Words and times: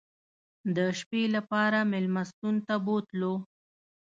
د 0.75 0.77
شپې 0.99 1.23
لپاره 1.35 1.79
مېلمستون 1.91 2.55
ته 2.67 2.75
بوتلو. 2.85 3.33